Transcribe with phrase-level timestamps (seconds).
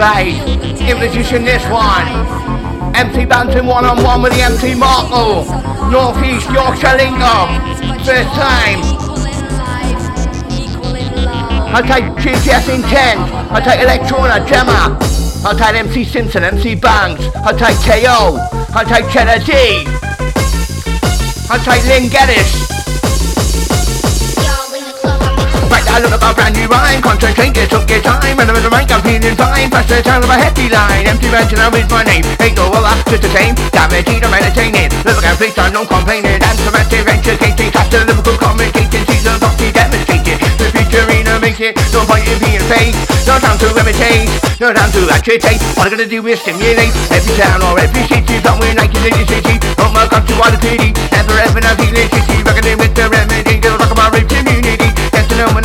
[0.00, 0.32] Right,
[0.80, 2.08] introducing this one.
[2.96, 5.44] MC Bantam one on one with the MC Marko.
[5.90, 7.50] Northeast Yorkshire link up.
[8.02, 8.80] First time.
[11.76, 13.20] I'll take GTS Intent.
[13.52, 14.96] I'll take Electrona, Gemma.
[15.44, 17.22] I'll take MC Simpson, MC Banks.
[17.36, 18.38] I'll take KO.
[18.72, 19.84] I'll take Cheddar D.
[21.50, 22.59] I'll take Lynn Geddes.
[25.90, 27.02] I look about brand new rhyme.
[27.02, 28.38] Concentrate, it took your time.
[28.38, 31.10] And I'm in the mic, I'm feeling fine Press the sound of a hefty line.
[31.10, 32.22] Empty mention, I with my name.
[32.38, 34.86] Ain't no other, just the same Damage, I'm entertaining.
[35.02, 36.38] Again, please, I'm not complaining.
[36.38, 37.74] Antimatic, educating.
[37.74, 40.38] Catch the Liverpool commentating Season property demonstrating.
[40.62, 42.94] The future in a make it No point in being fake.
[43.26, 44.30] No time to imitate.
[44.62, 45.58] No time to agitate.
[45.74, 48.38] All I'm gonna do is stimulate Every town or every city.
[48.46, 50.94] Somewhere in 1980 city Oh my country, what a pity.
[51.10, 53.58] Never ever not feeling city Reckoning with the remedy.
[53.58, 54.79] Gonna rock my rave community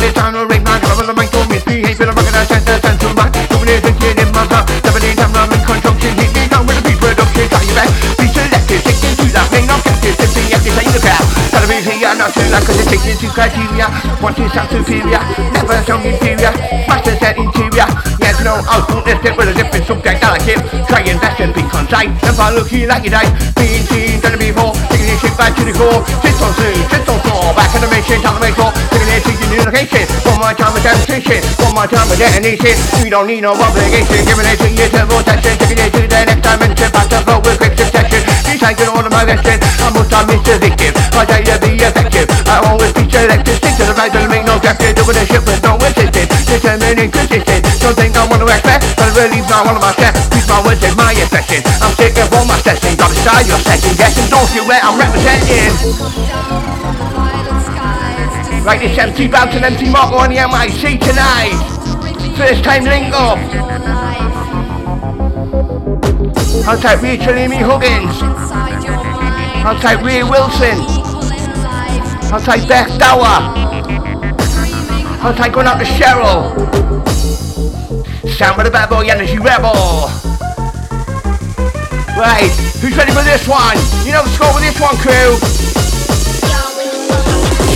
[0.06, 2.78] To know to ring my Cover the mic for misbehave Feel I'm rocking that center,
[2.78, 6.46] center mic Moving it thinking in my car 17 time I'm in conjunction Hit me
[6.46, 10.14] down with a beat production Try your best Be selective Sticking to that main objective
[10.14, 13.86] Simply activate the crowd be here, not too loud Cause it's taking to criteria.
[14.22, 15.18] Want to sound superior?
[15.50, 16.54] Never sound inferior.
[16.86, 17.88] Master set interior.
[18.22, 18.62] Yes, no,
[19.02, 20.22] Let's get with a different subject.
[20.22, 20.62] I like it.
[20.86, 24.40] Try and best and be concise Never looking like you die Being seen, done it
[24.40, 26.00] before Taking this shit back to the core.
[26.22, 27.54] Sit on soon, sit on floor.
[27.54, 28.72] Back in the mission, time to make sure
[29.46, 33.46] To location One more time with demonstration One more time with detonation We don't need
[33.46, 34.26] no obligation.
[34.26, 36.90] Giving it to you turbo section Taking it to the next dimension.
[36.90, 38.26] Back to go with quick succession.
[38.50, 41.78] You all of my action I must have missed the victim I tell you be
[41.78, 42.26] effective.
[42.50, 45.42] I always be selective Stick to the right and make no gesture Doing the shit
[45.46, 47.62] with no assistance Determined consistent.
[47.78, 50.58] Don't think I want to expect But really not one of my steps Use my
[50.66, 52.98] words in my expression I'm sick of all my sessions.
[52.98, 55.70] Got to start your second guessing Don't feel where I'm representing
[58.66, 61.54] Right, it's MC Bounce and MC Marko on the MIC tonight.
[62.36, 63.38] First time link up.
[66.82, 68.18] Take Rachel Amy Huggins.
[69.80, 70.82] Take Ray Wilson.
[72.42, 73.54] Take Beth Dower.
[75.36, 76.50] Take one out to Cheryl.
[78.28, 80.10] Sound with the bad boy energy rebel.
[82.18, 82.50] Right,
[82.80, 83.76] who's ready for this one?
[84.04, 85.65] You know the score with this one, crew.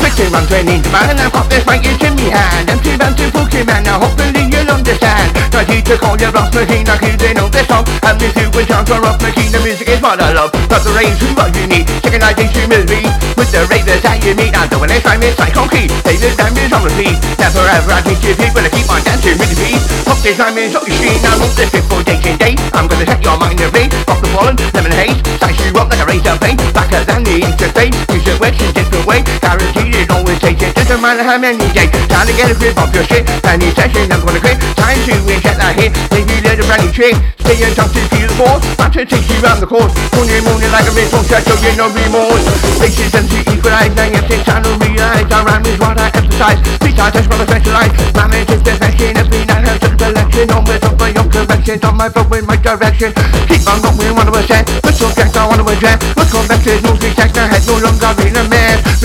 [0.01, 3.85] Switching round training man I've got this mic in me hand Empty bound to Pokemon
[3.85, 7.69] Now hopefully you'll understand I need to call your machine I hear they know this
[7.69, 10.81] song And you will chant for rough machine The music is what I love But
[10.89, 13.05] the range is what you need Synchronization with me
[13.37, 16.33] With the ravers that you meet And the one next time it's like concrete David
[16.41, 19.53] time is on repeat Never ever I teach you people to keep on dancing with
[19.53, 19.83] the beat.
[20.09, 22.55] Pop this time is up your screen I want this before day and day.
[22.73, 26.01] I'm gonna set your mind ablaze Rock the pollen, lemon haze Slice you up like
[26.01, 26.59] a razor blade.
[26.73, 31.01] Blacker than the interface Music works in different way Guaranteed it always takes it Doesn't
[31.01, 34.23] matter how many days Time to get a grip of your shit Any session I'm
[34.25, 37.73] gonna quit Time to inject that hit Maybe a little brand new trick Stay on
[37.75, 40.93] top to the force About to take you round the course Morning, morning like a
[40.95, 42.45] ritual set So you no remorse
[42.79, 46.61] Faces empty equalize Now you think time to realize Our rhyme is what I emphasize
[46.83, 50.85] Beat I touch I specialize Manage is perfection Every night has a selection On with
[50.85, 53.11] of my own corrections On my foot with my direction
[53.49, 57.30] Keep on going 100% The subject I wanna address Moves reject I had no a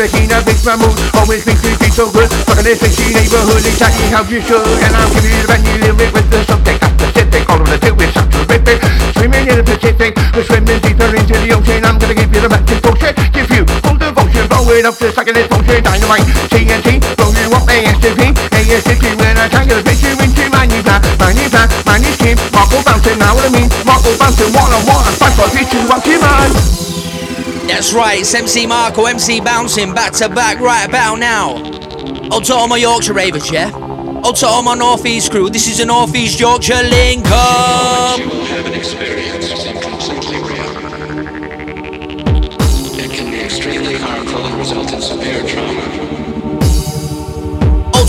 [0.06, 2.30] Breaking a big my mood Always makes me feel so good.
[2.46, 4.62] Fucking this fishy neighborhood Exactly how you should.
[4.86, 6.30] And I'll give you the new lyric With.
[6.30, 8.86] The subject that's specific All of the two is such terrific
[9.18, 11.82] Swimming in the Pacific We're swimming deeper into the ocean.
[11.90, 14.46] I'm gonna give you the magic potion Give you full devotion.
[14.46, 18.22] Blow it up to second this potion Dynamite TNT Blow you up ASAP
[18.62, 21.98] ASAP when I try to fit you into my new plan My new plan My
[21.98, 23.74] new scheme Marko bouncing Now what I mean?
[23.82, 26.84] Marko bouncing One on one Five, four, three, two, one, two, man
[27.68, 31.56] That's right, it's MC Marko, MC Bouncing, back to back right about now.
[32.40, 33.70] To all my Yorkshire ravers, yeah?
[33.72, 38.20] To all my North East crew, this is a North East Yorkshire link up.
[38.20, 38.25] You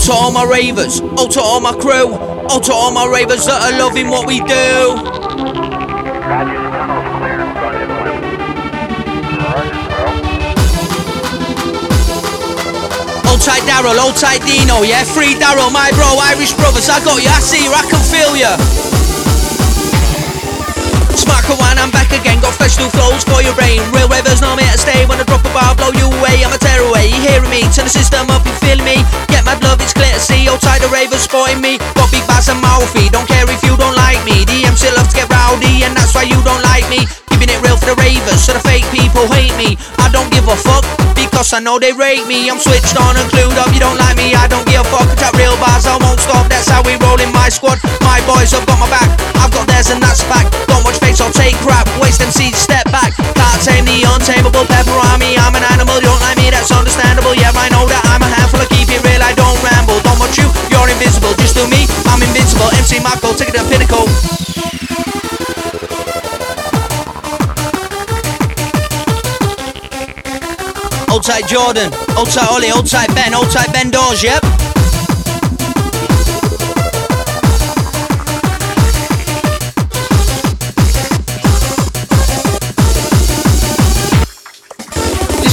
[0.07, 2.17] to all my ravers, to all my crew,
[2.47, 5.06] to all my ravers that are loving what we do.
[13.77, 15.05] Daryl, hold tight Dino, yeah?
[15.05, 18.33] Free Daryl, my bro, Irish brothers, I got you, I see you, I can feel
[18.33, 18.49] you.
[21.13, 23.77] Smack a one, I'm back again, got fresh new flows for your brain.
[23.93, 26.49] Real ravers know me to stay, when I drop a bar, blow you away, I'm
[26.49, 27.13] a tear away.
[27.13, 27.69] You hearing me?
[27.69, 28.97] Turn the system up, you feel me?
[29.29, 31.77] Get my blood, it's clear to see, hold tight the ravers sporting me.
[31.93, 34.41] Got big bass and mouthy, don't care if you don't like me.
[34.41, 37.05] The MC loves to get rowdy, and that's why you don't like me.
[37.37, 39.77] Keeping it real for the ravers, so the fake people hate me.
[40.01, 40.81] I don't give a fuck.
[41.13, 43.69] Because I know they rate me, I'm switched on and clued up.
[43.69, 45.05] You don't like me, I don't give a fuck.
[45.21, 46.49] Chat real bars, I won't stop.
[46.49, 47.77] That's how we roll in my squad.
[48.01, 49.05] My boys have got my back.
[49.37, 50.49] I've got theirs and that's fact.
[50.65, 51.85] Don't watch face, I'll take crap.
[52.01, 53.13] Waste MC, step back.
[53.13, 55.37] Can't tame the untamable pepper army.
[55.37, 57.37] I'm an animal, you don't like me, that's understandable.
[57.37, 60.01] Yeah, I know that I'm a handful, I keep it real, I don't ramble.
[60.01, 61.37] Don't watch you, you're invisible.
[61.37, 62.73] Just do me, I'm invincible.
[62.81, 64.09] MC Marko, take it to the pinnacle.
[71.27, 74.56] Old tight Jordan, old tight Ollie, old tight Ben, old tight Ben Dawes, yep.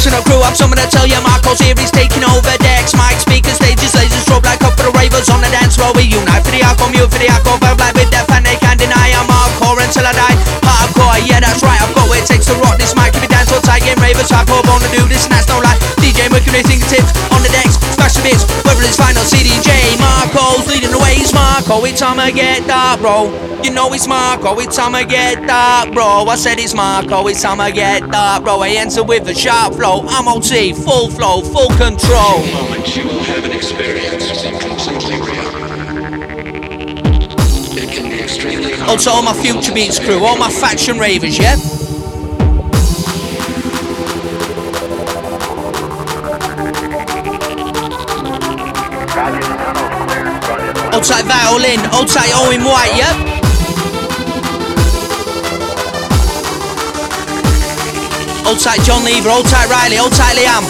[0.04, 2.92] Up, crew up, someone to tell you Marko's here, he's taking over decks.
[2.92, 5.96] Mic speakers, stages, lasers, strobe like up for the ravers on the dance floor.
[5.96, 8.60] We unite for the hardcore, mute for the hardcore, vibe like with death, and they
[8.60, 10.36] can't deny I'm hardcore until I die.
[10.60, 13.16] Hardcore, yeah, that's right, I've got what it takes to rock this mic.
[13.16, 15.56] Keep it down so tight, getting ravers, hardcore, born to do this, and that's no
[15.64, 15.80] lie.
[16.04, 19.96] DJ Mercury fingertips on the decks, smash the bits, whether it's final CDJ.
[19.96, 23.32] Marko's leading the way, it's Marko, it's to get that, bro.
[23.64, 26.28] You know it's Marko, it's time to get that, bro.
[26.28, 28.60] I said it's Marko, it's time to get that, bro.
[28.60, 32.42] I enter with a sharp flow, I'm OT, full flow, full control.
[32.42, 35.48] In a moment, you will have an experience completely real.
[37.76, 38.90] It can be extremely hard.
[38.90, 41.56] Also, all my future beats crew, all my faction ravers, yeah?
[51.04, 53.33] Tight violin, tight Owen White, yep.
[58.46, 60.64] Old tight John Lever, old tight Riley, old tight Liam.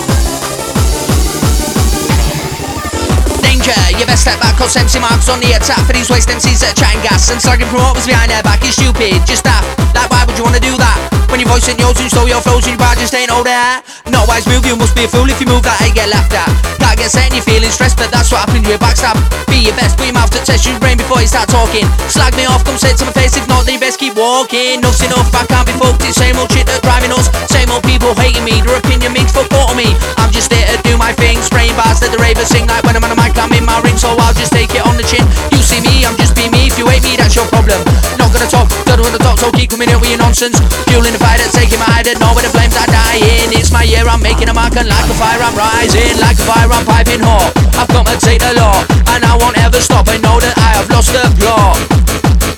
[3.42, 6.60] Danger, you best step back, cause MC Mark's on the attack for these waste MCs
[6.60, 9.62] that are chatting gas and slagging promoters behind their back is stupid, just that.
[9.94, 11.13] Like, why would you wanna do that?
[11.34, 13.42] When your voice and yours and slow your flows and your bar just ain't all
[13.42, 13.82] that.
[14.06, 16.30] Not wise move, you must be a fool if you move that and get laughed
[16.30, 16.46] at.
[16.78, 19.18] Can't get set and you're feeling stressed, but that's what happens with your backstab.
[19.50, 21.90] Be your best, put your mouth to test your brain before you start talking.
[22.06, 24.78] Slag me off, come say to my face, if not, then you best keep walking.
[24.78, 27.26] Enough's enough, I can't be fucked, it's same old shit that's driving us.
[27.50, 29.90] Same old people hating me, their opinion means fuck all to me.
[30.22, 32.94] I'm just there to do my thing, spraying bars that the ravers sing like when
[32.94, 35.02] I'm on the mic, I'm in my ring, so I'll just take it on the
[35.02, 35.26] chin.
[35.50, 37.78] You see me, I'm just being if you hate me, that's your problem.
[38.18, 40.58] Not gonna talk, don't the talk, so keep coming in with your nonsense.
[40.90, 43.54] Fueling the fire that's taking my head, and know where the flames are dying.
[43.54, 46.18] It's my year, I'm making a mark, and like a fire, I'm rising.
[46.18, 47.54] Like a fire, I'm piping hot.
[47.78, 48.82] I've got to take the law,
[49.14, 50.10] and I won't ever stop.
[50.10, 51.78] I know that I have lost the plot.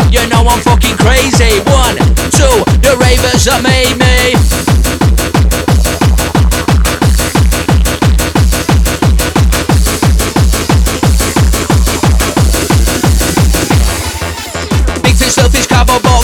[0.08, 1.60] You know I'm fucking crazy.
[1.68, 2.00] One,
[2.32, 4.65] two, the ravers that made me.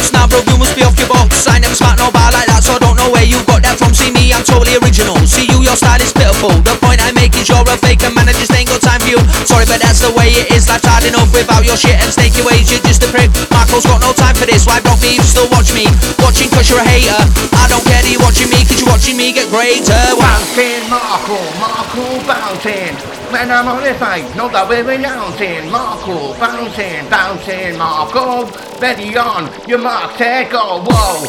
[0.03, 0.13] Box.
[0.13, 1.47] Now, bro, you must be off your box.
[1.49, 2.12] I never smart no
[10.03, 10.67] the way it is.
[10.67, 12.67] Life's hard enough without your shit and snaky ways.
[12.67, 13.31] You're just a prick.
[13.55, 14.67] Marko's got no time for this.
[14.67, 15.15] Why block me?
[15.15, 15.87] You still watch me.
[16.19, 17.15] Watching cause you're a hater.
[17.55, 19.95] I don't care that you're watching me, cause you're watching me get greater.
[20.19, 22.95] Bouncing Marko, Marko bouncing.
[23.31, 25.71] When I'm on this side, know that we're announcing.
[25.71, 28.51] Marko bouncing, bouncing, Marko.
[28.83, 31.23] Ready on, your mark, there go, whoa.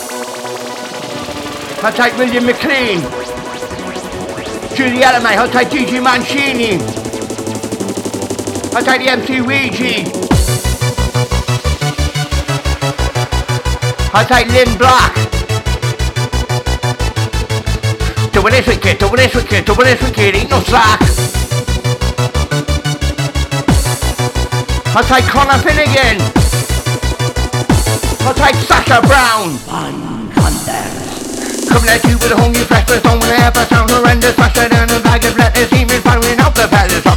[1.85, 3.05] I take William McLean.
[4.73, 6.81] Julie Alamay, I'll take Gigi Mancini.
[8.75, 10.01] I'll take the MC Ouija.
[14.15, 15.13] I'll take Lynn Black.
[18.33, 20.99] Doing this wicked, doing this wicked, doing this wicked, ain't no slack.
[24.95, 26.17] I'll take Connor Finnegan.
[28.25, 29.59] I'll take Sasha Brown.
[31.69, 32.65] Coming at you with a whole new
[33.01, 34.35] don't wanna ever sound horrendous.
[34.35, 37.12] Faster than a bag of letters, demons firing out the palace.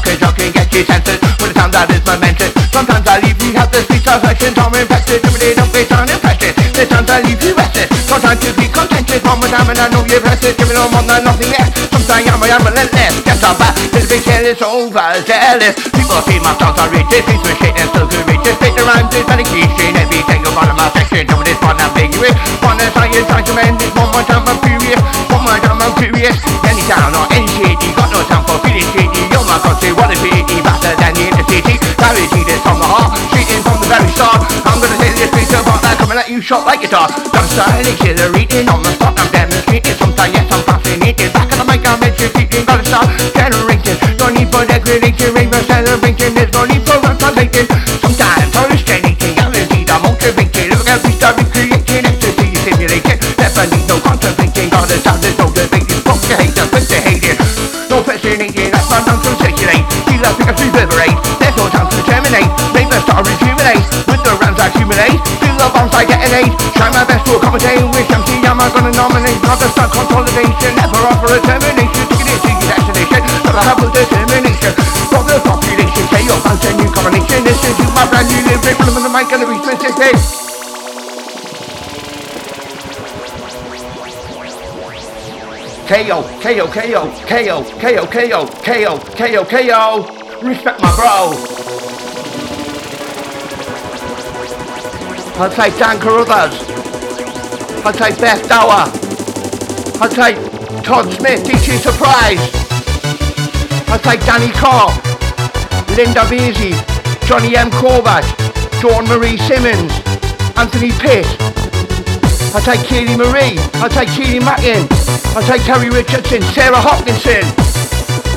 [0.77, 1.17] Your senses.
[1.41, 2.53] When it sounds that is momentous.
[2.69, 5.25] Sometimes I leave you helpless, these affections are infected.
[5.25, 6.53] But they don't face on impressive.
[6.77, 7.89] There's times I leave you restless.
[8.05, 10.53] Sometimes you be contentious, one more time and I know you're restless.
[10.53, 11.73] Giving on more than nothing less.
[11.89, 13.25] Sometimes I'm, I'm relentless.
[13.25, 13.73] Yes, I'm back.
[13.89, 15.81] Little bit careless, overzealous.
[15.97, 17.25] People see my thoughts are rigid.
[17.25, 18.61] Piece of shit and still good riches.
[18.61, 19.97] Spit the rhymes, it's very cliche.
[19.97, 21.25] Every single one of my section.
[21.25, 22.37] Doing this one ambiguous.
[22.61, 24.45] One of science, trying to mend this one more time.
[24.45, 25.01] I'm furious.
[25.33, 26.37] One more time, I'm furious.
[26.69, 28.85] Any town or any city, got no time for feeling
[29.59, 29.87] shitty.
[29.87, 30.17] You're my country, what a.
[30.63, 31.45] Better than the inner.
[31.97, 33.19] Clarity this from the heart.
[33.33, 34.43] Shooting from the very start.
[34.67, 35.97] I'm gonna say this piece about that.
[35.99, 37.13] Coming at you shot like a dart.
[37.33, 39.19] I'm styling, exhilarating on the spot.
[39.19, 39.97] I'm demonstrating.
[39.97, 41.33] Sometimes, yes, I'm fascinated.
[41.33, 42.65] Back on the mic, I'm educating.
[42.65, 43.36] Gotta start
[60.27, 61.15] I can reverberate.
[61.39, 62.51] There's no time to terminate.
[62.75, 63.87] Rainbow star rejuvenate.
[64.11, 65.23] With the rounds I accumulate.
[65.39, 66.19] Feel the bombs I get
[67.27, 69.39] To accommodate with MC, I'm gonna nominate.
[69.47, 70.75] Not to start consolidation.
[70.75, 72.07] Never offer a termination.
[72.11, 74.73] Taking it to your destination But I have a determination.
[75.11, 77.47] For the population Say your fans and new combination.
[77.47, 80.46] This is my brand new lyric From the mic gonna be specific
[85.87, 90.43] KO, KO, KO, KO, KO, KO, KO, KO, KO.
[90.43, 91.33] Respect my bro.
[95.39, 96.59] I'll take Dan Carruthers.
[97.87, 98.91] I'll take Beth Dower.
[100.03, 100.35] I'll take
[100.83, 102.41] Todd Smith, DT Surprise.
[103.89, 104.91] I'll take Danny Carr.
[105.95, 106.75] Linda Beasy.
[107.29, 107.71] Johnny M.
[107.71, 108.25] Corbett.
[108.83, 109.93] Dawn Marie Simmons.
[110.57, 111.46] Anthony Pitt.
[112.57, 113.61] I'll take Keely Marie.
[113.85, 114.89] I'll take Keely Mackin.
[115.37, 116.41] I'll take Terry Richardson.
[116.57, 117.45] Sarah Hopkinson.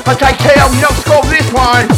[0.04, 0.68] I'll take Teo.
[0.76, 1.88] You don't score this one.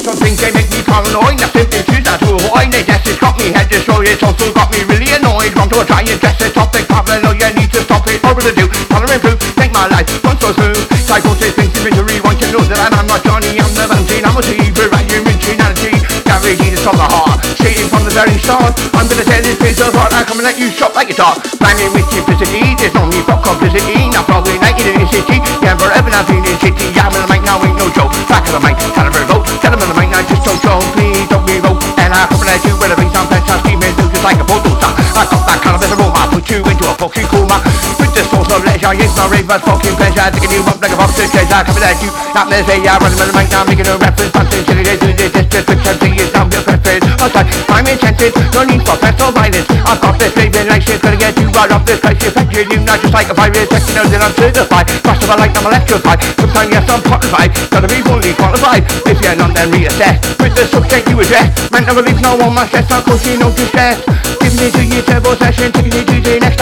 [0.00, 3.16] Some things they make me paranoid, nothing to choose that to avoid They just has
[3.16, 6.36] got me head destroyed, it's also got me really annoyed Want to try and dress
[6.36, 10.04] the topic, you need to stop it Over the do, follow improve, make my life
[10.20, 10.76] run so smooth
[11.08, 13.63] Psychosis, things in misery, want to know that I'm not Johnny,
[16.84, 18.76] from the heart, straight from the very start.
[18.92, 21.16] I'm gonna tell this piece of heart, I come and let you shop like a
[21.16, 24.12] dog Banging with simplicity, there's no need for complicity.
[24.12, 26.92] Now probably naked in the city, never ever not in the city.
[26.92, 28.12] Yeah, I'm in the mic now, ain't no joke.
[28.28, 30.76] Back of the mic, tell them vote, tell them the mic now, just don't show
[30.92, 34.04] Please don't be vote, and I come and let you it's on fantastic, man, do
[34.12, 34.92] just like a bulldozer.
[35.16, 37.73] I got that kind of better room, put you into a fucking coma
[38.54, 40.30] Of leisure, yes, my rave, fucking pleasure.
[40.30, 43.18] Digging you up like a box of treasure, coming at you Not let's say, running
[43.18, 45.98] with the mic now, making a reference Passing silly days, doing this, this, this, pretend
[45.98, 47.02] thing is down your preference.
[47.18, 49.66] Outside, I'm enchanted, no need for personal violence.
[49.82, 52.22] I've got this raving like shit, gonna get you right off this place.
[52.22, 54.86] Infected you, not just like a virus, checking out that I'm certified.
[55.02, 56.20] Fast of a light, I'm electrified.
[56.38, 58.86] Sometimes, yes, I'm qualified Gotta be fully qualified.
[59.02, 60.22] If you're not, then reassess.
[60.38, 63.50] With the subject you address Man, never leave no one, my stress, not causing no
[63.50, 63.98] distress.
[64.38, 66.03] Giving me to your turbo session, taking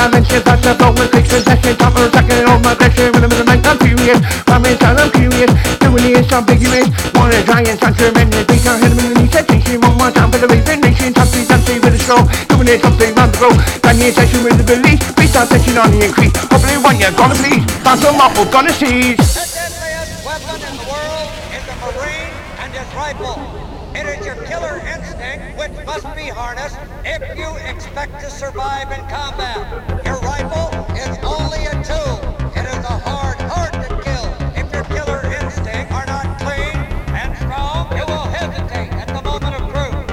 [0.03, 3.39] dimensions That's a with fiction session Top of the second on my aggression Rhythm of
[3.39, 4.19] the mind, I'm furious.
[4.43, 5.53] Promise that I'm curious.
[5.79, 8.27] Dually it's ambiguous Wanna try and structure Men.
[8.35, 11.29] And think I'm hidden in the sensation One more time for the raven nation Top
[11.31, 13.59] three, top three with a slow Doing it something on the road.
[13.83, 14.99] Got the intention with the belief?
[15.15, 16.35] Based on session on the increase.
[16.51, 20.87] Hopefully one you're gonna please Found some awful gonna seize The deadliest weapon in the
[20.91, 26.29] world is the marine and his rifle it is your killer instinct which must be
[26.29, 30.05] harnessed if you expect to survive in combat.
[30.05, 32.19] Your rifle is only a tool.
[32.57, 34.27] It is a hard heart to kill.
[34.57, 36.77] If your killer instincts are not clean
[37.13, 40.09] and strong, you will hesitate at the moment of truth.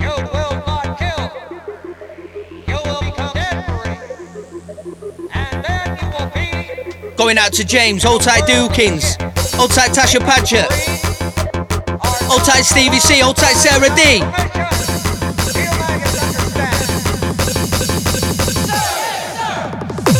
[0.00, 1.24] You will not kill.
[2.66, 3.98] You will become dead free.
[5.34, 9.16] And then you will be Going out to James, Old Tight Dukins,
[9.58, 11.09] Old Tight Tasha Padgett,
[12.30, 14.20] Old Tight Stevie C, Old Tight Sarah D.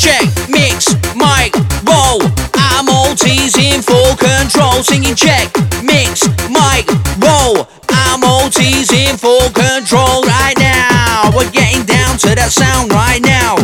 [0.00, 1.54] Check, mix, mic,
[1.86, 2.20] roll.
[2.56, 4.82] I'm all in full control.
[4.82, 6.90] Singing check, mix, mic,
[7.22, 7.68] roll.
[7.88, 11.30] I'm all in full control right now.
[11.32, 13.54] We're getting down to that sound right now.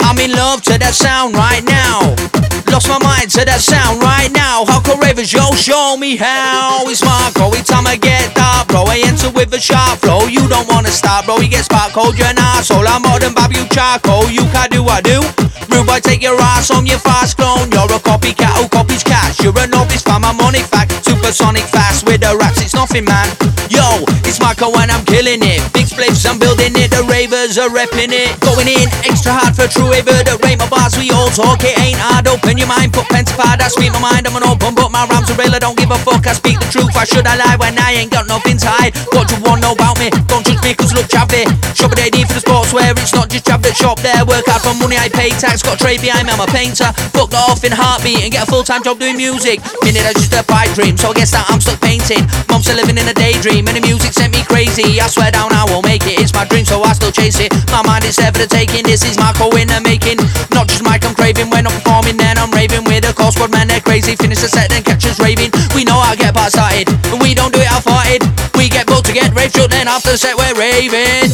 [0.00, 2.35] I'm in love to that sound right now.
[2.76, 4.60] Lost my mind to that sound right now.
[4.68, 6.84] Hardcore ravers, yo, show me how.
[6.92, 8.84] It's Marko, every time I get dark, bro.
[8.84, 10.28] I enter with a sharp flow.
[10.28, 11.40] You don't wanna stop, bro.
[11.40, 12.84] You get spark cold, you're an asshole.
[12.84, 14.28] I'm more than Bob, you charcoal.
[14.28, 15.24] You can do, I do.
[15.72, 17.72] Rude boy, take your ass on your fast clone.
[17.72, 19.40] You're a copycat oh, who copies cash.
[19.40, 20.92] You're a novice fan, my money fact.
[21.26, 23.26] Supersonic fast with the raps, it's nothing, man.
[23.66, 23.82] Yo,
[24.22, 25.58] it's Marko and I'm killing it.
[25.74, 26.94] Big spliffs, I'm building it.
[26.94, 28.30] The ravers are repping it.
[28.38, 29.90] Going in extra hard for true.
[29.90, 31.66] That rate my bars, we all talk.
[31.66, 32.30] It ain't hard.
[32.30, 33.58] Open your mind, put pen to pad.
[33.58, 34.94] I speak my mind, I'm an open book.
[34.94, 36.22] My rhymes are real, I don't give a fuck.
[36.30, 36.94] I speak the truth.
[36.94, 38.94] Why should I lie when I ain't got nothing to hide?
[39.10, 40.14] What you want know about me?
[40.30, 41.42] Don't judge me, cause look, chavvy.
[41.74, 42.94] Shop at AD for the sportswear.
[43.02, 44.22] It's not just chav that shop there.
[44.30, 45.66] Work hard for money, I pay tax.
[45.66, 46.94] Got a trade behind me, I'm a painter.
[47.10, 49.58] Fuck off in heartbeat and get a full time job doing music.
[49.82, 50.94] Minute, that's just a pipe dream.
[50.94, 52.28] So I guess that I'm stuck painting.
[52.52, 55.00] Mom's still living in a daydream, and the music sent me crazy.
[55.00, 56.20] I swear down, I won't make it.
[56.20, 57.52] It's my dream, so I still chase it.
[57.72, 58.84] My mind is the taking.
[58.84, 60.18] This is my Marko in the making.
[60.54, 61.50] Not just Mike, I'm craving.
[61.50, 63.68] When I'm performing, then I'm raving with a call squad man.
[63.68, 64.14] They're crazy.
[64.14, 65.50] Finish the set, then catch us raving.
[65.74, 68.22] We know to get part started, and we don't do it half-hearted.
[68.56, 71.32] We get booked to get rave shut, then after the set we're raving.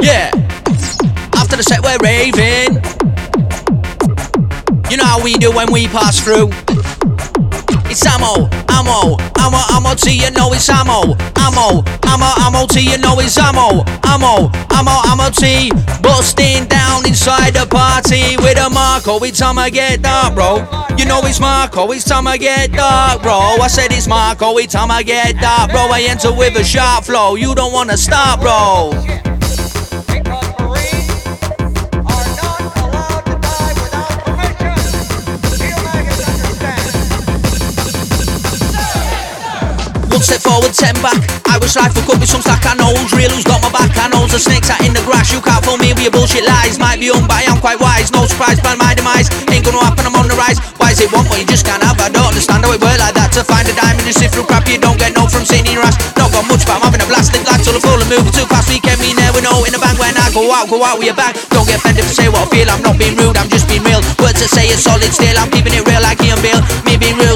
[0.00, 0.30] Yeah.
[1.34, 2.80] After the set we're raving.
[4.90, 6.65] You know how we do when we pass through.
[7.96, 12.98] It's ammo, ammo, ammo, ammo T, you know it's ammo, ammo, ammo, ammo T, you
[12.98, 15.70] know it's ammo, ammo, ammo, ammo T.
[16.02, 20.56] Busting down inside the party with a Marko, it's time I get dark, bro.
[20.98, 23.38] You know it's Marko, it's time I get dark, bro.
[23.62, 25.88] I said it's Marko, it's time I get dark, bro.
[25.90, 29.25] I enter with a sharp flow, you don't wanna stop, bro.
[40.16, 41.20] Step forward, ten back.
[41.44, 42.64] I was rifle cut with some stack.
[42.64, 43.92] I know who's real, who's got my back.
[44.00, 45.28] I know the snakes out in the grass.
[45.30, 46.80] You can't fool me with your bullshit lies.
[46.80, 48.10] Might be young, but I am quite wise.
[48.10, 49.28] No surprise, plan my demise.
[49.52, 50.58] Ain't gonna happen, I'm on the rise.
[50.80, 52.00] Why is it one, but you just can't have?
[52.00, 53.30] I don't understand how it work like that.
[53.36, 55.84] To find a diamond and sift through crap, you don't get no from in your
[55.84, 56.00] ass.
[56.16, 57.36] Not got much, but I'm having a blast.
[57.36, 58.72] Think like till the full and moving too fast.
[58.72, 60.96] We kept me there with no in the bang when I go out, go out
[60.96, 61.36] with your bang.
[61.52, 62.68] Don't get offended to say what I feel.
[62.72, 64.00] I'm not being rude, I'm just being real.
[64.18, 65.36] Words to say are solid still.
[65.36, 66.58] I'm keeping it real like Ian Bill.
[66.88, 67.35] Me being real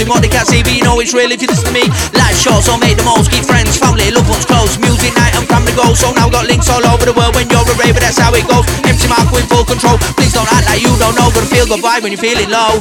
[0.00, 1.84] get lost they can't see, but you know it's real if you listen to me.
[2.16, 3.28] Life short, so make the most.
[3.28, 4.80] Keep friends, family, loved ones close.
[4.80, 6.00] Music night and family goals.
[6.00, 8.00] So now got links all over the world when you're a raver.
[8.00, 8.64] That's how it goes.
[8.88, 10.00] Empty Marko in full control.
[10.16, 11.28] Please don't act like you don't know.
[11.28, 12.80] Gotta feel good vibe when you're feeling low.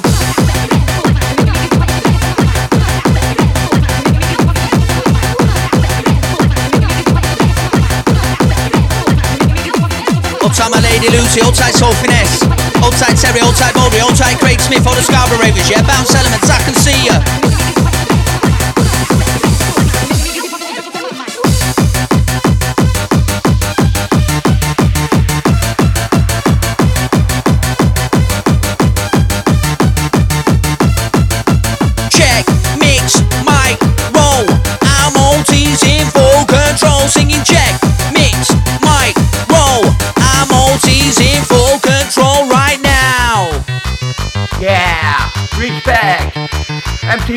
[10.39, 12.48] Upside my lady Lucy, upside Soul Finesse
[12.89, 15.69] Upside Terry, old tight Mulberry, tight Craig Smith the Scarborough Ravens.
[15.69, 17.68] Yeah, bounce elements, I can see ya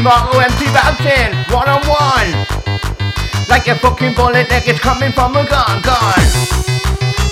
[0.00, 2.30] Marko, empty bouncing, one on one.
[3.48, 6.22] Like a fucking bullet that is coming from a gun, gun.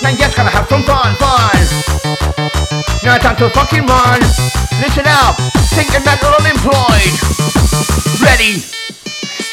[0.05, 1.57] Now just gotta have some fun, fun.
[3.01, 4.21] Now it's time to fucking run.
[4.77, 5.39] Listen up,
[5.73, 7.13] thinking mental unemployed.
[8.21, 8.61] Ready.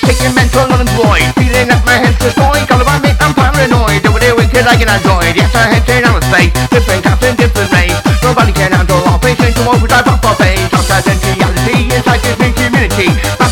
[0.05, 1.29] Thinking mental unemployed.
[1.37, 2.65] Feeling that my head's destroyed.
[2.69, 4.05] Call my mate, I'm paranoid.
[4.05, 5.37] Do it wicked like an android.
[5.37, 6.53] Yes, I had to know space.
[6.73, 7.97] Different types and different race.
[8.25, 10.08] Nobody can handle all patients to overdrive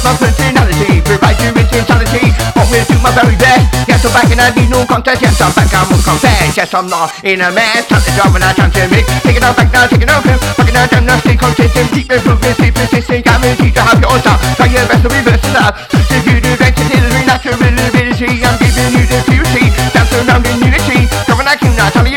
[0.06, 1.02] my personality.
[1.02, 1.66] Provide you with.
[2.54, 3.66] Want me to my very best.
[3.90, 5.20] Yes, I'm back and I need no contest.
[5.20, 6.56] Yes, I'm back, I'm confess.
[6.56, 7.90] Yes, I'm not in a mess.
[7.90, 9.04] Time to jump and I time to mix.
[9.26, 10.38] Taking out back now, taking out him.
[10.54, 11.90] Fucking out, I'm not stay consistent.
[11.90, 13.24] Keep improving, stay persistent.
[13.26, 14.40] Guaranteed to have your time.
[14.54, 15.74] Try your best to reverse the love.
[15.90, 18.30] If you do versatility, natural ability.
[18.46, 19.64] I'm giving you the beauty.
[19.90, 21.10] Dance around in unity.
[21.46, 22.15] At you now, tell me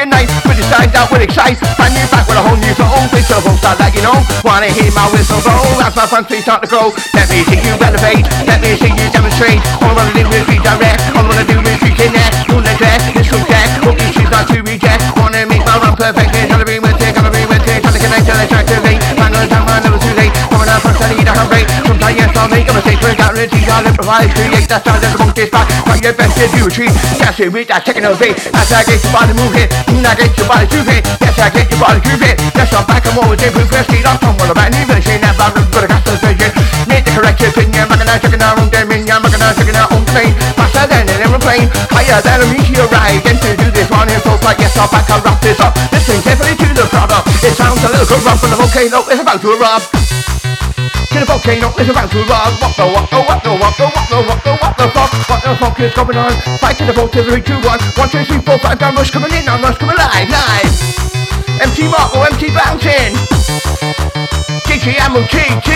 [0.70, 1.58] side out with excite.
[1.76, 3.10] Find you back with a whole new soul.
[3.10, 4.22] Face of start you know.
[4.46, 5.82] Wanna hear my whistle blow?
[5.82, 6.94] As my feet start to grow.
[7.18, 8.26] Let me see you elevate.
[8.46, 9.60] Let me see you demonstrate.
[9.82, 11.02] All I wanna do is redirect.
[11.18, 12.48] All I wanna do is reconnect.
[12.48, 13.02] You'll neglect.
[13.18, 13.66] This will get.
[13.82, 15.02] Hope you choose not to reject.
[15.18, 16.30] Wanna make my run perfect.
[16.38, 17.12] Gotta be with it.
[17.18, 17.82] Gotta be with it.
[17.82, 19.02] Trying to connect till it's activate.
[19.18, 20.34] Find the time I never too late.
[20.54, 21.68] Coming up from study to rate.
[21.90, 23.19] Sometimes yes, I'll make a mistake.
[23.80, 25.68] But guaranteed Create that style that won't this back.
[25.88, 26.92] Try your best to do a treat.
[27.16, 28.36] That's it with that of eight.
[28.52, 29.72] As I get your body moving.
[29.88, 31.00] Mm, you not get your body moving.
[31.00, 32.36] Yes, I get your body grooving.
[32.60, 33.08] Yes, I'm back.
[33.08, 34.04] I'm always to press it.
[34.04, 35.24] I'm somewhere about new version.
[35.24, 36.52] That I'm gonna cast the vision.
[36.92, 37.88] Make the correct opinion.
[37.88, 39.16] I'm gonna check it out on dominion.
[39.16, 40.36] I'm gonna check it out on domain.
[40.60, 41.72] Faster than an aeroplane.
[41.96, 43.24] Higher than a meteorite.
[43.24, 44.60] And to do this one in full flight.
[44.60, 45.08] Yes, I'm back.
[45.08, 45.72] I'll wrap this up.
[45.96, 47.32] Listen carefully to the product.
[47.40, 49.88] It sounds a little corrupt, but the volcano is about to erupt.
[51.10, 52.62] To the volcano is about to erupt.
[52.62, 55.12] What the what the what the what the what the what the what the fuck?
[55.26, 56.34] What the fuck is going on?
[56.62, 57.82] Fight to the vote to three, two, one.
[57.98, 58.78] One, two, three, four, five.
[58.78, 59.46] Down rush coming in.
[59.46, 60.74] Down rush coming live, live.
[61.66, 63.18] MT Marko, MT bouncing.
[64.70, 65.70] GG Ammo, GG.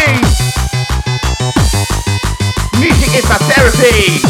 [2.77, 4.21] Music is my therapy.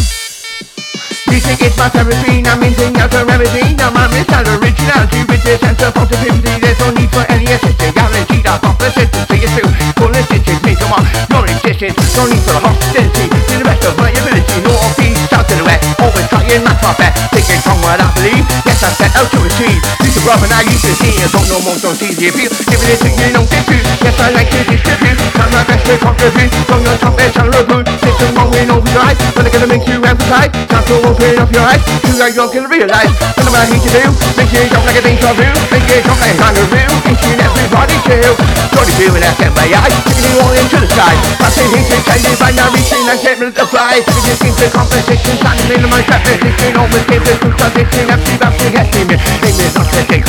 [1.28, 5.60] Music is my therapy, I'm missing out a remedy Now my missile originality with this
[5.60, 9.70] sense of positivity There's no need for any assistance, guaranteed I'll pop consistency It's true,
[9.98, 11.02] full assistance, me come on.
[11.34, 15.48] Your existence, no need for hostility To the best of my ability, north, east, south
[15.50, 19.06] to the west Always trying my top best, thinking strong what I believe Yes, I
[19.06, 21.14] set out to achieve Used to rough and I used to see.
[21.22, 24.18] I don't know more, don't see the appeal Giving it to you, don't dispute Yes,
[24.18, 27.86] I like to distribute Try my best to contribute From your top edge, I'll reboot
[28.02, 31.62] System wrong in overdrive But I'm gonna make you emphasize Time to open up your
[31.62, 31.86] eyes.
[32.02, 34.06] You are and realize What am I here to do?
[34.42, 37.98] Make you jump like a deja vu Make you jump like a kangaroo Teaching everybody
[38.10, 41.16] to Johnny B with SMAI Taking you all into the sky.
[41.40, 42.68] Passing heat and changing by now.
[42.76, 44.04] Reaching and getting the fly.
[44.04, 45.90] Taking you into competition Standing in.
[45.90, 48.36] My trap Position always give the truth Transition empty
[48.74, 50.26] bouncing at me Name is not the take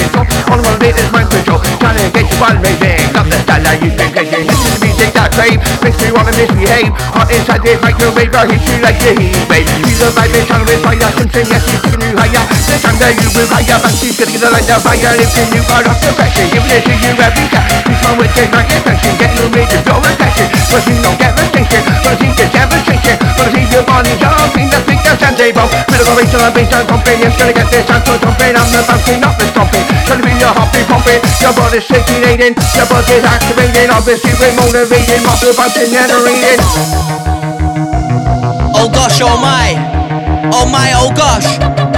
[0.50, 3.30] All I want to do is mind control Trying to get you body raving Love
[3.30, 4.83] the style that you think Cause you
[5.30, 6.92] to fame Makes me wanna misbehave.
[7.14, 10.50] Hot inside this microwave I hit you like the heat wave She's a vibe, bitch,
[10.52, 12.44] on the fire Something, yes, she's taking you higher.
[12.68, 15.12] The time that you will higher But she's gonna get the light of fire.
[15.16, 17.68] Lifting you out of depression Giving it to you every time.
[17.86, 21.32] She's my wicked, my attention Getting you made to your attention But she don't get
[21.38, 25.68] attention But she just devastation But see your body jumping The big dance and table.
[25.88, 28.54] Middle of on a bass and pumping It's gonna get this chance to jumping.
[28.56, 29.84] I'm the bouncing, not the stomping.
[30.08, 31.20] Gonna be your heartbeat pumping.
[31.40, 33.88] Your body's circulating Your body's activating.
[33.90, 34.54] Obviously we're
[35.14, 36.58] motivating Muscle bouncing, generating
[38.74, 39.74] Oh gosh, oh my.
[40.52, 41.46] Oh my, oh gosh.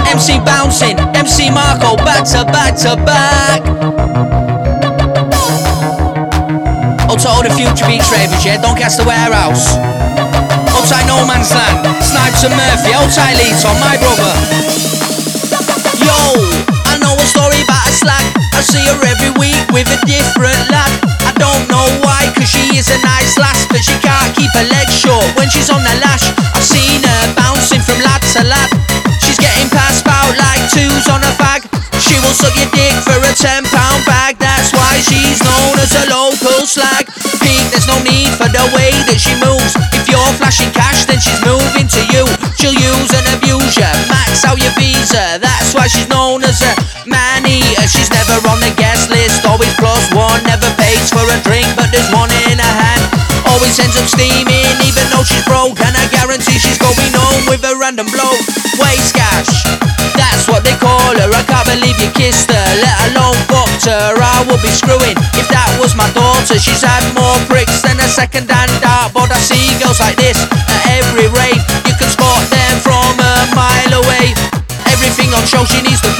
[0.07, 3.61] MC bouncing, MC Marko, back to back to back.
[7.09, 9.75] Oh, to all the future beach ravers, yeah, don't cast the warehouse.
[10.75, 14.33] Oh, tight no man's land, Snipes and Murphy, oh, tight Leeton, my brother.
[16.03, 16.17] Yo,
[16.87, 18.25] I know a story about a slag.
[18.53, 21.16] I see her every week with a different lad.
[21.37, 24.93] Don't know why, cause she is a nice lass, but she can't keep her legs
[24.93, 26.25] short when she's on the lash.
[26.53, 28.69] I've seen her bouncing from lad to lad.
[29.21, 31.65] She's getting passed out like twos on a fag.
[32.01, 34.37] She will suck your dick for a ten pound bag.
[34.37, 37.09] That's why she's known as a local slag.
[37.41, 39.73] Pete, there's no need for the way that she moves.
[39.97, 42.23] If you're flashing cash, then she's moving to you.
[42.55, 45.41] She'll use and abuse you, max out your visa.
[45.41, 46.73] That's why she's known as a
[47.09, 47.87] man eater.
[47.89, 50.39] She's never on the guest list, always plus one.
[50.45, 53.03] Never pays for a drink, but there's one in her hand.
[53.51, 55.75] Always ends up steaming, even though she's broke.
[55.83, 58.31] And I guarantee she's going home with a random blow.
[58.79, 59.51] Waste cash,
[60.15, 61.27] that's what they call her.
[61.27, 64.15] I can't believe you kissed her, let alone fucked her.
[64.15, 66.55] I would be screwing if that was my daughter.
[66.55, 69.31] She's had more pricks than a second hand dartboard.
[69.31, 70.39] I see girls like this
[70.71, 71.59] at every rave.
[71.83, 74.31] You can spot them from a mile away.
[74.87, 76.16] Everything on show, she needs to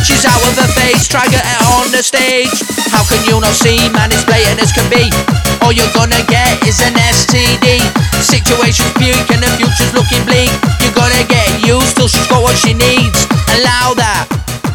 [0.00, 2.64] She's out of her face, try get her on the stage.
[2.88, 4.08] How can you not see, man?
[4.08, 5.12] It's blatant as can be.
[5.60, 7.84] All you're gonna get is an STD.
[8.24, 10.48] Situation's puke and the future's looking bleak.
[10.80, 13.28] You're gonna get used till she's got what she needs.
[13.60, 14.26] Allow that.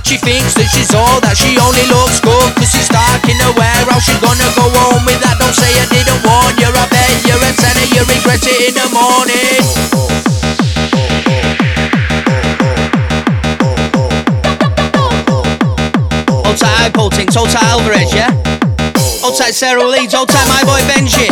[0.05, 3.49] She thinks that she's all that she only looks good Cause she's stuck in the
[3.57, 7.09] warehouse She's gonna go home with that Don't say I didn't warn you I bet
[7.25, 10.24] you're a tenor You regret it in the morning
[16.55, 18.31] Hold tight Tinks, hold tight Alvarez, yeah?
[19.19, 21.27] Hold tight Sarah Leeds, hold tight my boy Benji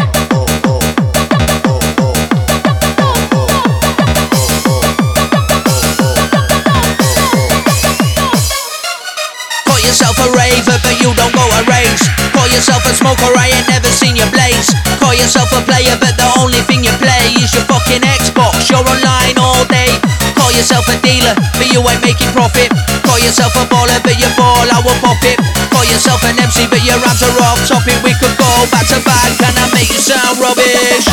[9.63, 12.03] Call yourself a raver, but you don't go a race.
[12.35, 14.75] Call yourself a smoker, I ain't never seen you blaze.
[14.99, 18.67] Call yourself a player, but the only thing you play is your fucking Xbox.
[18.67, 19.87] You're online all day.
[20.35, 22.82] Call yourself a dealer, but you ain't making profit.
[23.23, 25.39] Yourself a baller, but you ball, I will pop it.
[25.71, 27.95] Call yourself an MC, but your raps are off topic.
[28.03, 31.07] We could go back to back, and I make you sound rubbish.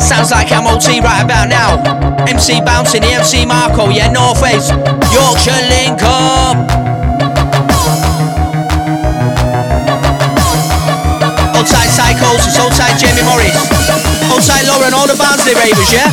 [0.00, 1.84] Sounds like I'm OT right about now.
[2.24, 4.70] MC bouncing, the MC Marko, yeah, North Face.
[5.12, 6.56] Yorkshire link up.
[11.52, 14.17] Hold tight Psychosis, hold tight Jamie Morris.
[14.28, 16.12] Hold tight Lauren, all the Barnsley Ravers, yeah?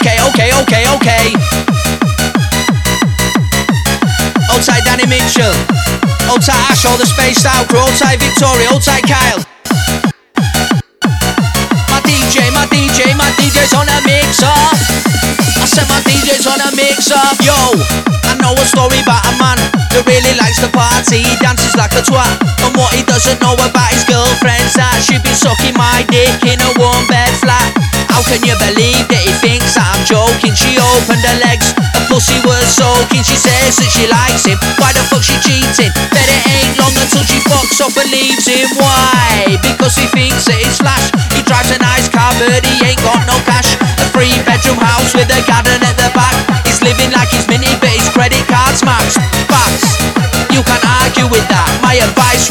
[0.00, 1.36] Okay, okay, okay, okay.
[4.66, 5.54] Tight Danny Mitchell.
[6.42, 7.78] Tight Ash, all the spaced out crew.
[7.78, 9.38] Hold Victoria, tight Kyle.
[11.86, 14.58] My DJ, my DJ, my DJ's on a mixer.
[15.60, 17.14] I said my DJ's on a mixer.
[17.44, 17.54] Yo,
[18.26, 19.85] I know a story about a man
[21.06, 21.22] party.
[21.22, 22.26] He dances like a twat.
[22.66, 26.58] And what he doesn't know about his girlfriend's that she be sucking my dick in
[26.58, 27.70] a one bed flat.
[28.10, 30.56] How can you believe that he thinks that I'm joking?
[30.56, 33.22] She opened her legs, her pussy was soaking.
[33.22, 34.58] She says that she likes him.
[34.80, 35.92] Why the fuck she cheating?
[36.10, 38.66] Bet it ain't long until she fucks off and leaves him.
[38.80, 39.60] Why?
[39.60, 41.12] Because he thinks that he's flash.
[41.36, 43.76] He drives a nice car, but he ain't got no cash.
[44.00, 46.15] A three bedroom house with a garden at the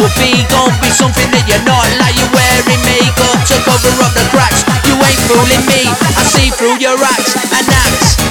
[0.06, 1.86] advice be don't be something that you're not.
[1.98, 4.62] Like you're wearing makeup to cover up the cracks.
[4.86, 5.90] You ain't fooling me.
[5.90, 8.22] I see through your acts and acts.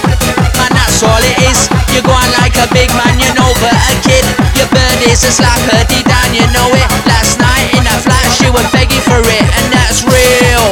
[0.59, 1.67] Man, that's all it is.
[1.91, 4.25] You're going like a big man, you know, but a kid.
[4.55, 6.89] Your bird is a slapper, down, you know it.
[7.11, 10.67] Last night in a flash, you were begging for it, and that's real.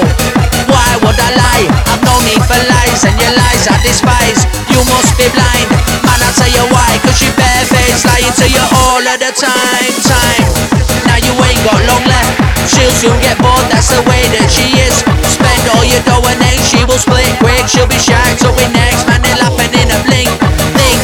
[0.70, 1.66] Why would I lie?
[1.90, 4.46] I've no need for lies, and your lies I despise.
[4.70, 5.68] You must be blind,
[6.06, 6.18] man.
[6.22, 9.94] I'll tell you why, cause you barefaced lying to you all of the time.
[10.06, 10.51] Time
[11.62, 12.34] got long left.
[12.66, 15.02] She'll soon get bored, that's the way that she is.
[15.26, 17.66] Spend all your dough and then she will split quick.
[17.70, 20.30] She'll be shy so we next, man, it laughing in a blink.
[20.74, 21.00] Blink.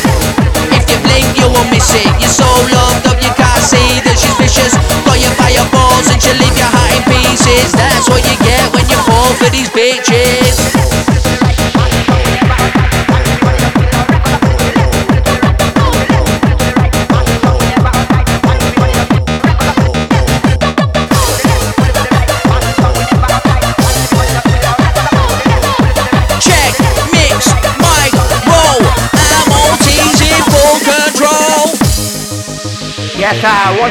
[0.74, 2.10] If you blink, you won't miss it.
[2.18, 4.74] You're so loved up, you can't see that she's vicious.
[5.06, 7.70] Got your fireballs and she'll leave your heart in pieces.
[7.74, 10.27] That's what you get when you fall for these bitches.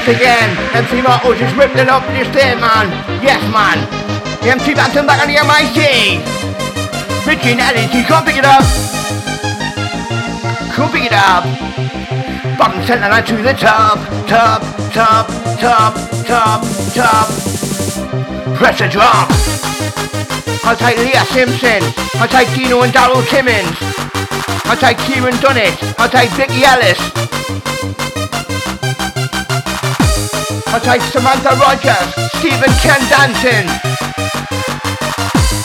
[0.07, 2.87] Again, MC Martin just ripped it up this day, man.
[3.19, 3.83] Yes, man.
[4.41, 6.23] The MC Bantam back on the MIC.
[7.27, 8.63] Originality, can't pick it up.
[10.75, 11.43] Can't pick it up.
[12.57, 14.61] Bottom center line to the top, top,
[14.93, 15.27] top,
[15.59, 15.93] top,
[16.25, 16.61] top,
[16.95, 17.27] top.
[18.55, 19.27] Press the drop.
[20.63, 21.83] I'll take Leah Simpson.
[22.19, 23.77] I'll take Dino and Darryl Timmins.
[24.65, 25.75] I'll take Kieran Dunnett.
[25.99, 26.99] I'll take Vicky Ellis.
[30.77, 33.65] I'll Samantha Rogers, Stephen Ken Danton.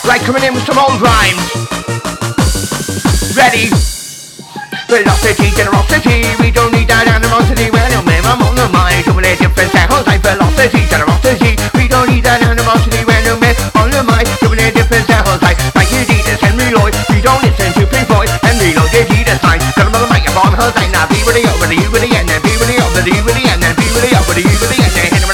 [0.09, 1.37] Right, coming in with some old rhymes.
[3.37, 3.69] Ready?
[4.89, 7.69] Velocity, generosity, we don't need that animosity.
[7.69, 9.05] Well, I'm on the mind.
[9.05, 11.61] Doing a different sounds like oh, velocity, generosity.
[11.77, 13.05] We don't need that animosity.
[13.05, 14.25] No, man, on the mind.
[14.41, 16.97] Doing a different sounds like Mike Adidas, Henry Lloyd.
[17.13, 19.61] We don't listen to Pink Floyd, Henry Lloyd, Adidas sign.
[19.77, 20.89] Got him on the microphone, her thing.
[20.89, 21.82] Now be the over the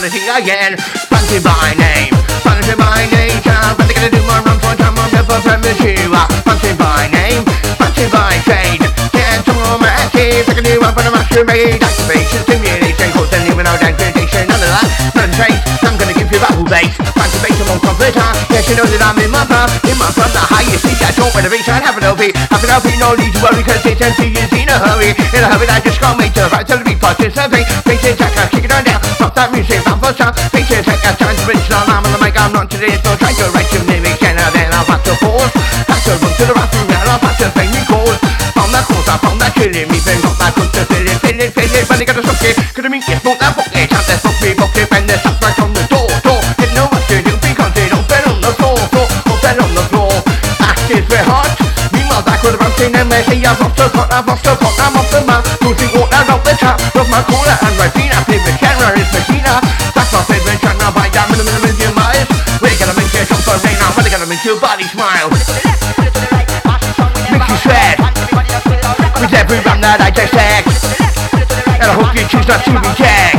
[0.10, 0.74] on thing again.
[1.10, 3.62] Bunted by name, bunted by nature.
[3.78, 6.10] But they gonna do my run for time, I'm never you.
[6.46, 7.46] Bunted by name,
[7.78, 8.82] bunted by trade.
[9.14, 11.82] Can't automatic, like a new one for the made.
[11.82, 14.50] Activation, stimulation, cause then even out degradation.
[14.50, 15.62] None of that, none trace.
[15.86, 16.90] I'm gonna give you bubble bass.
[16.98, 18.30] Fancy bass along computer.
[18.50, 19.70] Yes, you know that I'm in my path.
[19.86, 21.02] In my front, the highest seat.
[21.06, 21.70] I don't want to reach.
[21.70, 22.34] I have an LP.
[22.50, 24.34] Have an LP, no need to worry, cause it's empty.
[24.34, 25.14] Is in a hurry.
[25.38, 26.98] In a hurry, I just can't make to right to the beat.
[26.98, 27.68] Participate.
[27.86, 28.99] It, check, kick it on down.
[29.30, 30.34] Stop that music, I'm for sound.
[30.50, 31.70] Picture take a chance, to reach.
[31.70, 32.98] I'm on the mic, I'm not today.
[33.06, 35.54] So try to write your name again And then I'll have to pause.
[35.86, 36.90] Have to run to the bathroom.
[36.90, 38.18] then I'll have to pay me calls.
[38.58, 40.02] Found that cause, I found that killing me.
[40.02, 41.86] Then got that good to feel it, feel it, feel it.
[41.86, 44.02] When they got a suck it, could have been get smoke that fuck It had
[44.10, 44.90] that fuck me, fuck it.
[44.90, 46.42] When they sat right on the door, door.
[46.58, 49.06] Didn't know what to do because they don't fit on the floor, floor.
[49.30, 50.10] Don't fit on the floor.
[50.66, 51.54] Act is very hot.
[51.94, 54.58] Meanwhile, back with a bouncing and they say I've lost the pot, I've lost the
[54.58, 55.46] pot, I'm off the map.
[55.62, 58.10] Losing water off the trap Love my cooler and my feet.
[58.10, 59.62] I play the it's.
[59.94, 62.30] That's my favorite genre by down in a million miles.
[62.62, 65.30] We're gonna make you jump for rain now, we're gonna make your body smile.
[67.30, 67.98] Make you sweat
[69.20, 70.70] with every that I dissect.
[71.80, 73.36] And I hope you choose not to reject.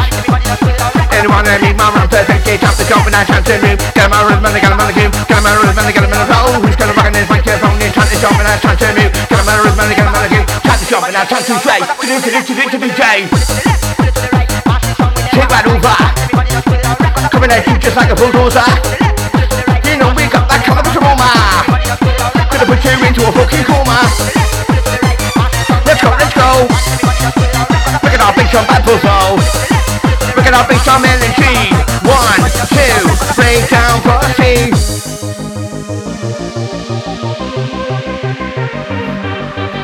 [1.15, 3.81] Anyone that need my run perfect, get up the job and I chance to move.
[3.93, 5.13] Get my rhythm and I got him on the game.
[5.29, 6.53] Get my rhythm and I got him on the roll.
[6.65, 7.77] Who's gonna rock on this microphone?
[7.81, 9.13] And trying to jump and I chance to move.
[9.13, 10.47] Get my rhythm and I got him on the game.
[10.65, 11.57] Trying to jump and I chance to.
[11.57, 13.05] To do, to do, to do, to DJ.
[13.29, 14.00] Take
[15.51, 15.99] that over.
[17.35, 18.63] Coming at you just like a bulldozer.
[19.83, 21.27] You know we got that kind of aroma.
[22.55, 23.99] Gonna put you into a fucking coma.
[25.83, 26.71] Let's go, let's go.
[28.07, 29.43] At our big drum bad puzzle.
[30.39, 31.75] At our big drum energy.
[32.07, 33.03] One, two,
[33.35, 34.71] break down pussy.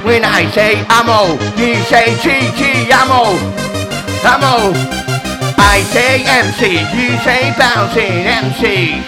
[0.07, 3.35] When I say ammo, you say GG ammo.
[4.23, 4.96] Ammo.
[5.67, 9.03] I say MC, you say bouncing MC.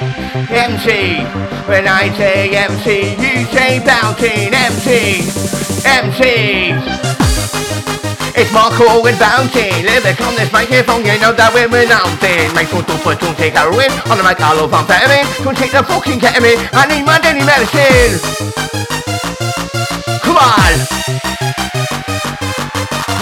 [0.51, 1.23] MC.
[1.71, 5.23] When I say MC, you say bouncing MC.
[5.87, 6.75] MC.
[8.35, 12.51] It's Marko and Bounty, lyric on this microphone, you know that we're renouncing.
[12.55, 15.27] Make sure to don't take heroin on the mic, I'll amphetamine.
[15.42, 18.18] Don't take the fucking ketamine, I need my daily medicine.
[20.27, 20.75] Come on.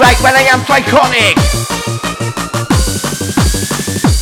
[0.00, 1.65] Right when I am psychotic.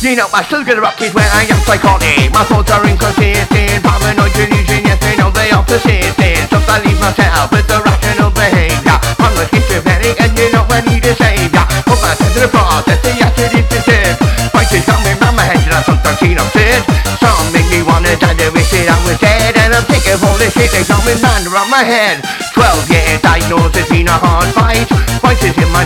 [0.05, 2.29] You know I still get rocket when I am psychotic.
[2.29, 3.81] My thoughts are inconsistent.
[3.81, 6.45] Paranoid delusion, yes they know they are persistent.
[6.45, 9.01] So I leave myself with the rational behavior.
[9.17, 11.65] I'm not schizophrenic and you know I need a savior.
[11.89, 14.21] Put my head to the process, the acid is deserved
[14.53, 16.85] Voices coming round my head and I sometimes feel upset.
[17.17, 19.57] Some make me wanna die they wish that I was dead.
[19.57, 22.21] And I'm sick of all this shit that's coming round around my head.
[22.53, 24.85] 12 years diagnosis been a hard fight.
[25.25, 25.84] Voices in my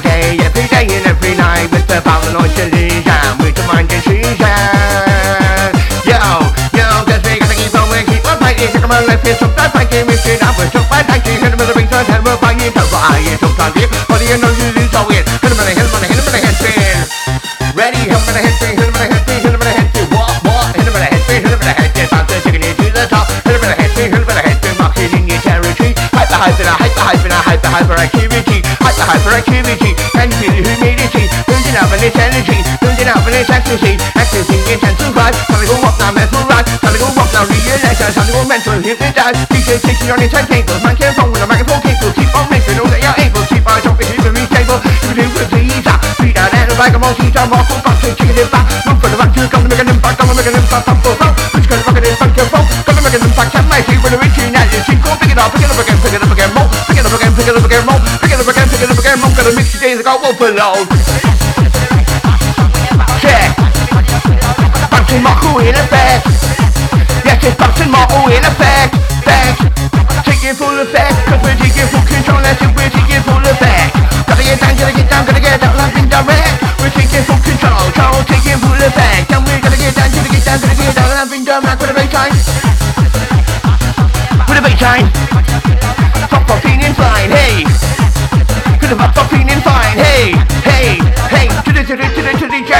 [38.39, 41.83] will mental hypnotize DJ takes you on your turntables Man can't phone with a microphone
[41.83, 42.11] cable.
[42.15, 43.43] Keep on making know that you're able.
[43.51, 44.79] Keep on jumping keeping me stable.
[44.79, 45.83] You do with these
[46.23, 49.09] Beat out and like a monkey Jump off full box Chicken it back Move for
[49.11, 51.15] the back You come to make an impact Come to make an impact Pump for
[51.19, 53.81] phone Which kind of fucking impact your phone Come to make an impact Can my
[53.83, 55.97] see when the reaching Now you see Go pick it up Pick it up again
[55.99, 56.69] Pick it up again More.
[56.87, 58.01] Pick it up again Pick it up again More.
[58.21, 59.33] Pick it up again Pick it up again More.
[59.35, 60.87] Gotta mix your days I got overload
[63.19, 63.49] Check
[64.93, 66.29] Bouncing Marko in effect
[67.25, 68.28] Yes, it's bouncing Marko in
[69.29, 69.79] effect
[70.25, 71.13] Taking full effect.
[71.29, 72.41] Cause we're taking full control.
[72.41, 73.93] That's it, we're taking full effect.
[74.25, 75.73] Gotta get down, gotta get down, gotta get down.
[75.77, 77.77] Like indirect We're taking full control.
[77.91, 79.29] Control taking full effect.
[79.29, 81.09] And we're gonna get down, gotta get down, gotta get down.
[81.11, 82.35] Like indirect with a baseline
[84.47, 85.07] With a baseline
[86.31, 87.67] Fuck for feeling fine, hey.
[88.81, 90.33] Cause I'm for feeling fine, hey.
[90.65, 90.87] Hey,
[91.29, 91.47] hey.
[91.67, 92.73] To the, to the, to the, to the DJ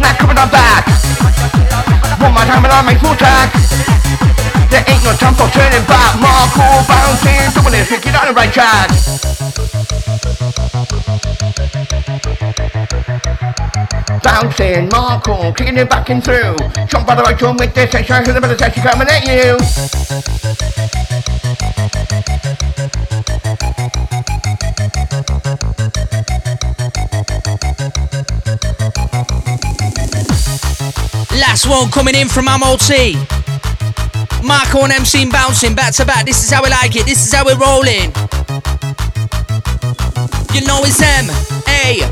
[0.00, 0.86] Now coming on back.
[2.22, 3.16] One more time and I'll make full
[5.08, 6.20] ain't no time for turning back.
[6.20, 8.90] Marko Bouncin Doing it, get on the right track.
[14.22, 16.56] Bouncin, Marko, kicking it back and through.
[16.86, 19.56] Jump by the right drum with this section Cause the better section coming at you.
[31.38, 33.27] Last one coming in from MOT.
[34.48, 36.24] Marko and MC Bouncin back to back.
[36.24, 37.04] This is how we like it.
[37.04, 38.10] This is how we're rolling.
[40.56, 41.28] You know it's M
[41.68, 42.02] A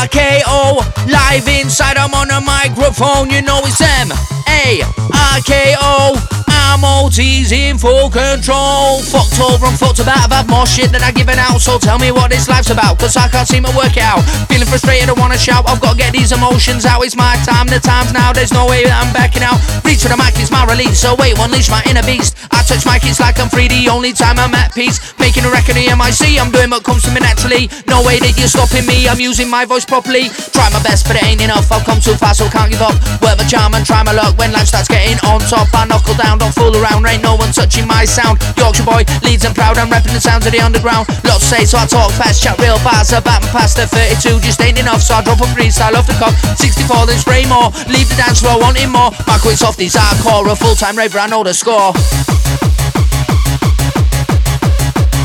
[0.00, 1.96] R K O live inside.
[1.96, 3.30] I'm on a microphone.
[3.30, 4.10] You know it's M
[4.48, 6.33] A R K O.
[6.80, 8.98] MOT's in full control.
[9.02, 10.26] Fucked over and fucked about.
[10.26, 11.60] I've had more shit than I've given out.
[11.60, 12.98] So tell me what this life's about.
[12.98, 14.22] Cause I can't seem to work it out.
[14.50, 15.68] Feeling frustrated, I wanna shout.
[15.68, 17.04] I've gotta get these emotions out.
[17.04, 18.32] It's my time, the time's now.
[18.32, 19.60] There's no way that I'm backing out.
[19.84, 20.98] Reach for the mic, it's my release.
[20.98, 22.36] So wait, unleash my inner beast.
[22.50, 23.68] I touch mic, it's like I'm free.
[23.68, 24.98] The only time I'm at peace.
[25.18, 26.40] Making a record in MIC.
[26.40, 27.70] I'm doing what comes to me naturally.
[27.86, 29.08] No way that you're stopping me.
[29.08, 30.28] I'm using my voice properly.
[30.50, 31.70] Try my best, but it ain't enough.
[31.70, 32.96] I've come too far, so can't give up.
[33.22, 34.36] Work my charm and try my luck.
[34.38, 36.38] When life starts getting on top, I knuckle down.
[36.38, 37.04] Don't fool around.
[37.04, 38.40] Ain't no one touching my sound.
[38.56, 39.76] Yorkshire boy, Leeds and proud.
[39.76, 41.08] I'm rapping the sounds of the underground.
[41.24, 43.12] Lots say, so I talk fast, chat real fast.
[43.12, 46.16] About my past at 32 just ain't enough, so I drop a freestyle off the
[46.16, 46.32] cuff.
[46.56, 47.68] 64, then spray more.
[47.92, 49.12] Leave the dance floor wanting more.
[49.28, 50.48] My quits off these hardcore.
[50.50, 51.92] A full time raver, I know the score.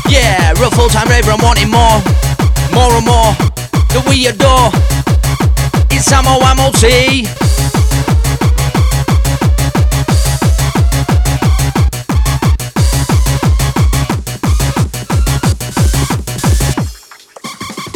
[0.08, 1.96] Yeah, real full time raver, I'm wanting more.
[2.76, 3.32] More and more.
[3.96, 4.68] That we adore.
[5.90, 7.59] It's Samo MOT.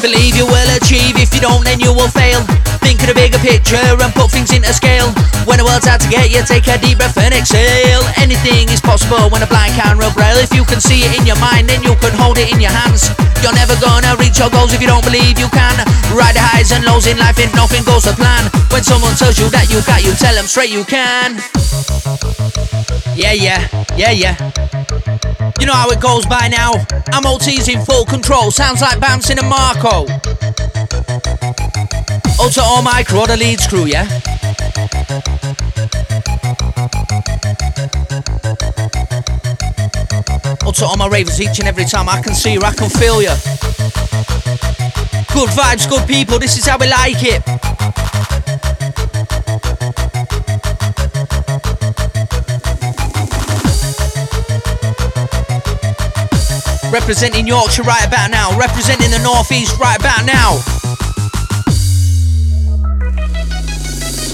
[0.05, 2.45] Believe you will achieve, if you don't then you will fail.
[2.85, 5.09] Think of the bigger picture and put things into scale.
[5.49, 8.05] When the world's out to get you, take a deep breath and exhale.
[8.21, 11.41] Anything is possible when a blind camera braille If you can see it in your
[11.41, 13.09] mind, then you can hold it in your hands.
[13.41, 15.81] You're never gonna reach your goals if you don't believe you can.
[16.13, 18.53] Ride the highs and lows in life if nothing goes to plan.
[18.69, 21.41] When someone tells you that you got, you tell them straight you can.
[23.17, 23.65] Yeah, yeah,
[23.97, 24.74] yeah, yeah
[25.61, 26.73] you know how it goes by now.
[27.13, 28.51] I'm MOT's in full control.
[28.51, 30.07] Sounds like Bouncin a Marko.
[32.37, 34.09] Oh, also, all micro, the lead crew, yeah?
[40.63, 42.91] Oh, also, all my ravers each and every time I can see you, I can
[42.91, 43.35] feel you.
[45.33, 46.39] Good vibes, good people.
[46.39, 48.04] This is how we like it.
[56.95, 58.57] Representing Yorkshire right about now.
[58.57, 60.74] Representing the Northeast right about now.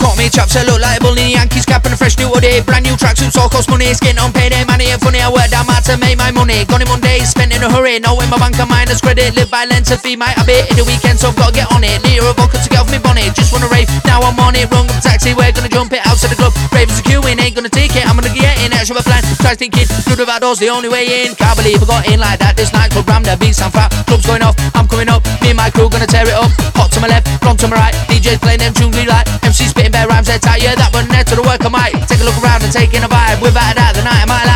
[0.01, 2.65] Got me chaps that look like a bully Yankees cap and a fresh new hoodie
[2.65, 3.93] Brand new tracksuits all cost money.
[3.93, 6.65] Skin on payday money and funny I work that hard to make my money.
[6.65, 8.01] Gone in one day, spent in a hurry.
[8.01, 10.67] Now in my bank of minus credit Live by lens to feed my habit.
[10.73, 12.01] In the weekend so I've gotta get on it.
[12.03, 13.31] Liter of vodka to get off me bonnet.
[13.37, 14.67] Just wanna rave, now I'm on it.
[14.73, 17.69] Rung up taxi, we're gonna jump it Outside the club, ravers are queuing Ain't gonna
[17.69, 20.41] take it, I'm gonna get in Extra of a plan, try thinking Through the back
[20.41, 21.35] doors, the only way in.
[21.35, 22.57] Can't believe I got in like that.
[22.57, 23.93] This night club ram, the beats sound fat.
[24.07, 25.25] Club's going off, I'm coming up.
[25.43, 26.51] Me and my crew gonna tear it up.
[26.77, 27.95] Hot to my left, front to my right.
[28.09, 29.27] DJ's playing them tunes we like.
[29.45, 32.21] MC spitting bare rhymes, they're Yeah, that one there to the work I might Take
[32.21, 34.45] a look around and take in a vibe Without a doubt, the night of my
[34.45, 34.50] life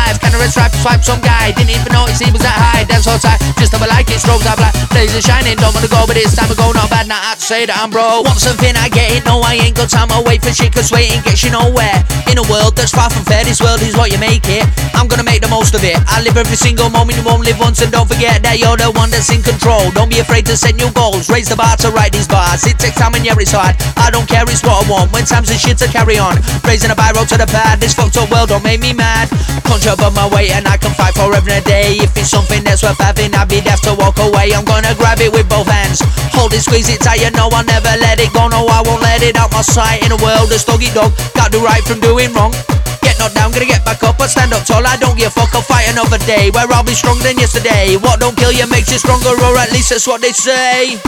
[0.45, 3.41] red stripe, swipe some guy Didn't even notice he was that high Dance all tight,
[3.57, 6.47] just I like it Strobes are black Laser shining, don't wanna go, but it's time
[6.47, 6.71] to go.
[6.71, 8.23] Not bad, not out to say that I'm broke.
[8.23, 9.27] Want something, I get it.
[9.27, 10.07] No, I ain't got time.
[10.07, 11.99] I wait for shit, cause waiting gets you nowhere.
[12.31, 14.63] In a world that's far from fair, this world is what you make it.
[14.95, 15.99] I'm gonna make the most of it.
[16.07, 18.87] I live every single moment, you won't live once, and don't forget that you're the
[18.95, 19.91] one that's in control.
[19.91, 21.27] Don't be afraid to set new goals.
[21.27, 22.63] Raise the bar to write these bars.
[22.63, 23.75] It takes time and yeah, it's hard.
[23.99, 25.11] I don't care, it's what I want.
[25.11, 26.39] When times and shit to carry on.
[26.63, 27.83] Raising a biro to the pad.
[27.83, 29.27] This fucked up world don't make me mad.
[29.67, 31.95] Punch above my weight and I can fight for every day.
[32.03, 34.51] If it's something that's worth having, I'd be deaf to walk away.
[34.51, 36.03] I'm gonna grab it with both hands.
[36.35, 38.51] Hold it, squeeze it tight, you know I'll never let it go.
[38.51, 40.03] No, I won't let it out my sight.
[40.03, 42.51] In a world that's doggy dog, got do right from doing wrong.
[42.99, 44.85] Get knocked down, gonna get back up and stand up tall.
[44.85, 47.95] I don't give a fuck, I'll fight another day where I'll be stronger than yesterday.
[47.95, 50.99] What don't kill you makes you stronger, or at least that's what they say.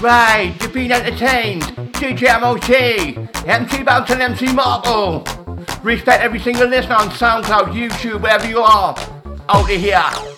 [0.00, 1.64] Right, you've been entertained.
[1.96, 2.70] DJ MOT,
[3.48, 5.45] MC Bounce and MC Marble.
[5.82, 8.96] Respect every single listener on SoundCloud, YouTube, wherever you are.
[9.48, 10.35] Out of here.